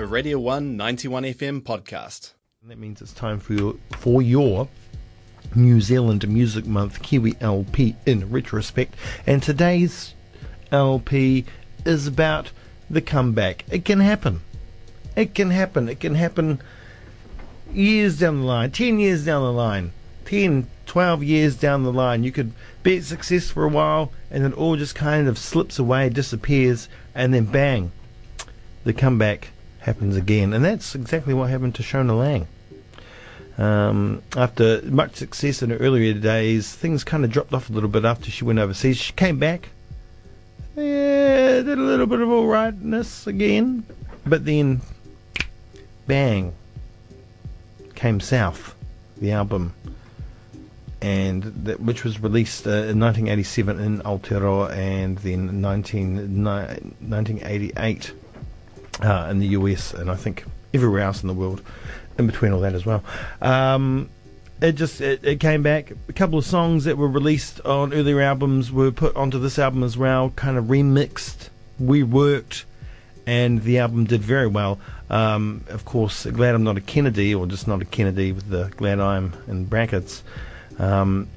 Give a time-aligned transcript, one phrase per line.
[0.00, 2.32] a Radio 1 91 FM podcast.
[2.62, 4.66] That means it's time for your, for your
[5.54, 8.94] New Zealand Music Month Kiwi LP in retrospect.
[9.26, 10.14] And today's
[10.72, 11.44] LP
[11.84, 12.50] is about
[12.88, 13.66] the comeback.
[13.70, 14.40] It can happen.
[15.16, 15.90] It can happen.
[15.90, 16.62] It can happen
[17.70, 19.92] years down the line, 10 years down the line,
[20.24, 22.24] 10, 12 years down the line.
[22.24, 25.78] You could be at success for a while and it all just kind of slips
[25.78, 27.92] away, disappears, and then bang,
[28.84, 30.52] the comeback happens again.
[30.52, 32.46] And that's exactly what happened to Shona Laing.
[33.58, 37.90] Um, after much success in her earlier days, things kind of dropped off a little
[37.90, 38.96] bit after she went overseas.
[38.96, 39.68] She came back,
[40.76, 43.84] yeah, did a little bit of alrightness again,
[44.24, 44.80] but then,
[46.06, 46.54] bang,
[47.94, 48.74] came South,
[49.18, 49.74] the album,
[51.02, 58.12] and that, which was released uh, in 1987 in Aotearoa and then 19, 1988
[59.02, 61.62] uh, in the US and I think everywhere else in the world
[62.18, 63.02] in between all that as well.
[63.40, 64.08] Um,
[64.60, 65.92] it just it, it, came back.
[66.08, 69.82] A couple of songs that were released on earlier albums were put onto this album
[69.82, 71.48] as well, kind of remixed,
[71.82, 72.64] reworked,
[73.26, 74.78] and the album did very well.
[75.08, 78.70] Um, of course, glad I'm not a Kennedy, or just not a Kennedy with the
[78.76, 80.22] glad I'm in brackets.
[80.78, 81.28] Um,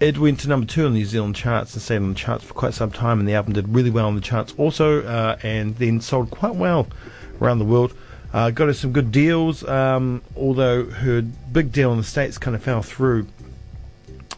[0.00, 2.42] it went to number two on the New Zealand charts and stayed on the charts
[2.42, 5.36] for quite some time, and the album did really well on the charts also, uh,
[5.42, 6.88] and then sold quite well
[7.40, 7.94] around the world.
[8.32, 12.54] Uh, got her some good deals, um, although her big deal in the States kind
[12.54, 13.26] of fell through,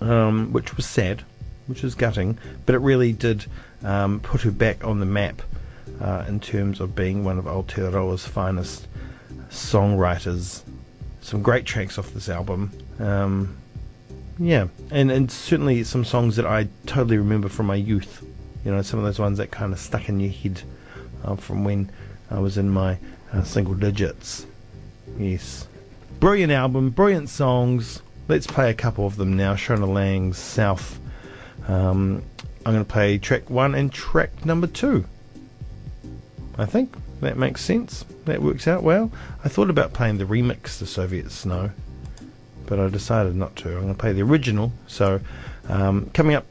[0.01, 1.23] um, which was sad,
[1.69, 3.45] which was gutting, but it really did
[3.85, 5.43] um, put her back on the map
[6.01, 8.89] uh, in terms of being one of Aotearoa's finest
[9.51, 10.63] songwriters.
[11.21, 12.73] Some great tracks off this album.
[14.39, 18.25] Yeah, and, and certainly some songs that I totally remember from my youth.
[18.65, 20.63] You know, some of those ones that kind of stuck in your head
[21.25, 21.91] uh, from when
[22.31, 22.99] I was in my
[23.33, 24.47] uh, single digits.
[25.19, 25.67] Yes.
[26.21, 28.01] Brilliant album, brilliant songs.
[28.29, 29.55] Let's play a couple of them now.
[29.55, 30.99] Shona Laing's South.
[31.69, 32.23] Um,
[32.65, 35.05] I'm going to play track one and track number two.
[36.57, 38.05] I think that makes sense.
[38.25, 39.11] That works out well.
[39.45, 41.71] I thought about playing the remix, The Soviet Snow,
[42.73, 43.69] but I decided not to.
[43.69, 44.73] I'm going to play the original.
[44.87, 45.21] So,
[45.69, 46.47] um, coming up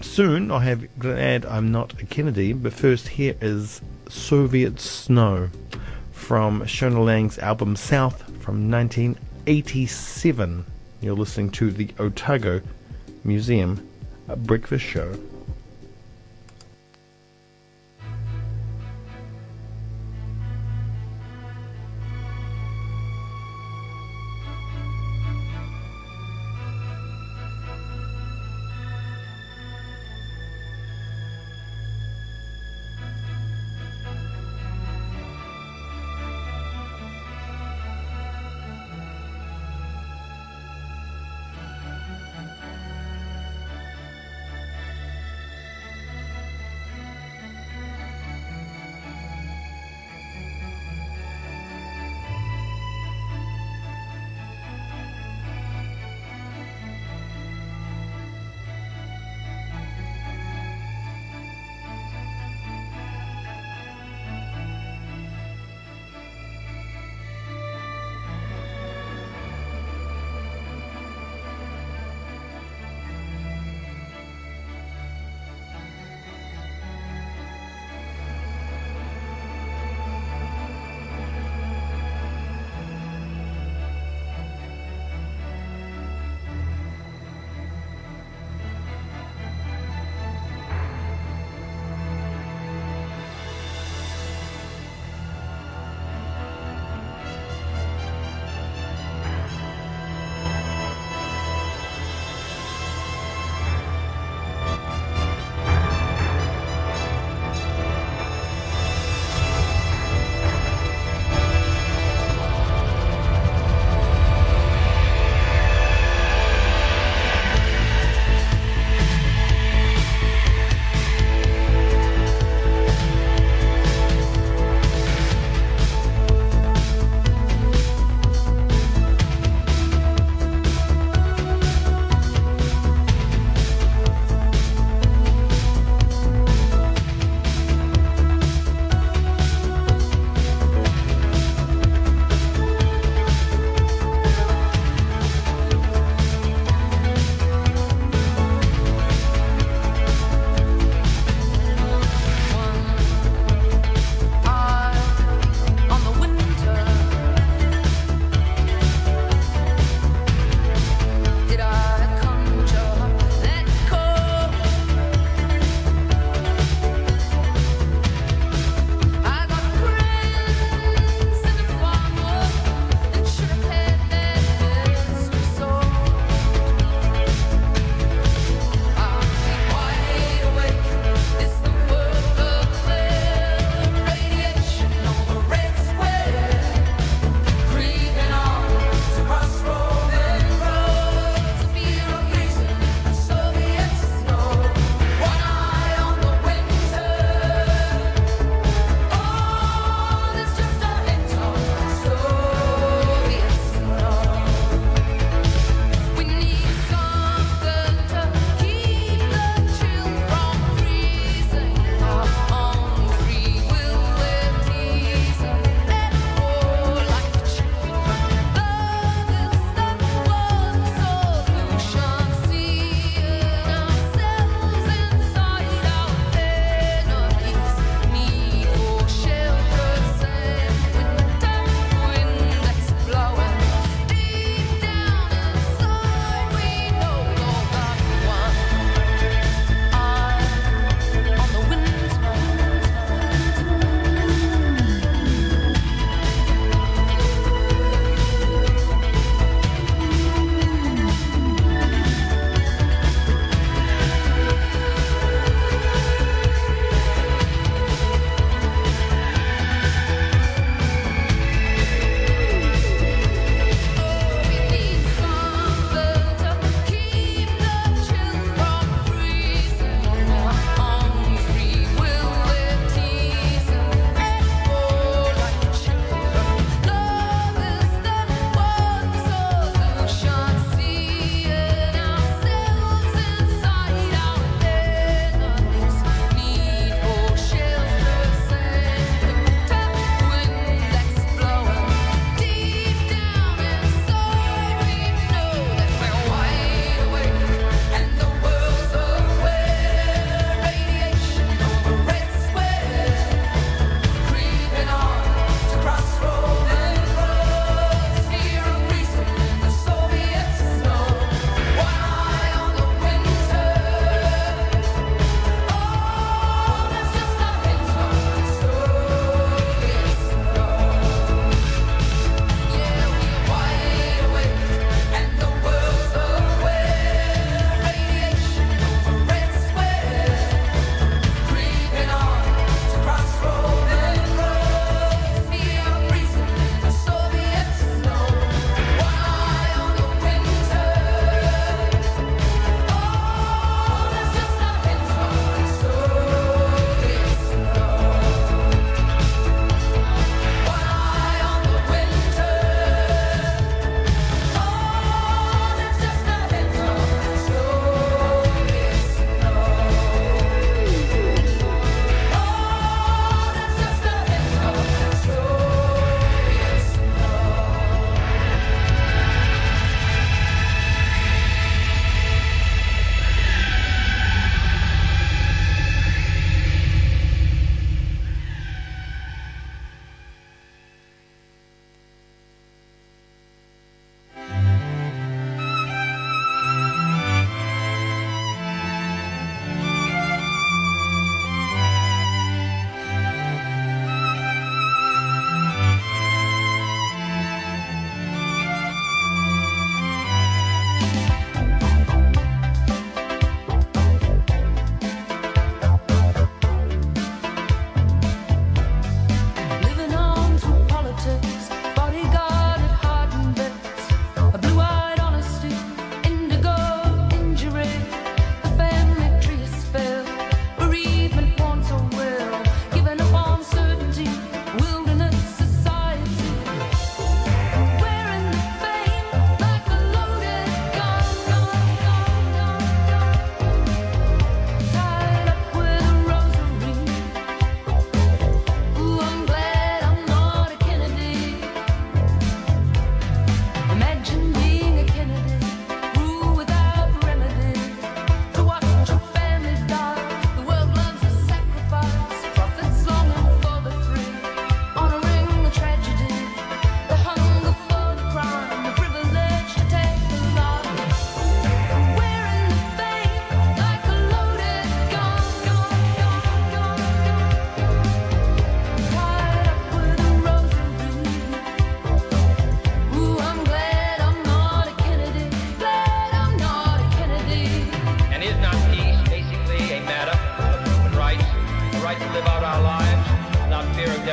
[0.00, 5.50] soon, I have Glad I'm Not a Kennedy, but first, here is Soviet Snow
[6.12, 10.64] from Shona Laing's album South from 1987.
[11.02, 12.62] You're listening to the Otago
[13.22, 13.86] Museum
[14.34, 15.14] Breakfast Show.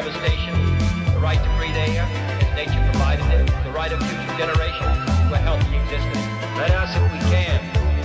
[0.03, 0.53] devastation,
[1.13, 5.33] the right to breathe air as nature provided it, the right of future generations to
[5.33, 6.27] a healthy existence.
[6.57, 7.59] Let us, if we can,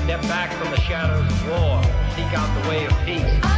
[0.04, 1.82] step back from the shadows of war,
[2.14, 3.57] seek out the way of peace.